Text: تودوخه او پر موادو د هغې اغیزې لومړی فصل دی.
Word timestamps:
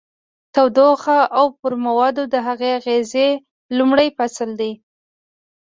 تودوخه 0.53 1.19
او 1.37 1.45
پر 1.59 1.73
موادو 1.85 2.23
د 2.33 2.35
هغې 2.47 2.69
اغیزې 2.79 3.29
لومړی 3.77 4.07
فصل 4.17 4.49
دی. 4.59 4.71